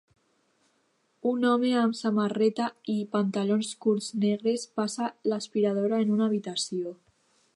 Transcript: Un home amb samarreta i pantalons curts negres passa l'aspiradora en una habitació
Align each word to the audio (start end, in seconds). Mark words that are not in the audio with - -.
Un 1.31 1.43
home 1.49 1.73
amb 1.81 1.97
samarreta 1.99 2.69
i 2.95 2.95
pantalons 3.17 3.69
curts 3.87 4.09
negres 4.25 4.67
passa 4.81 5.13
l'aspiradora 5.33 6.03
en 6.07 6.17
una 6.19 6.27
habitació 6.31 6.99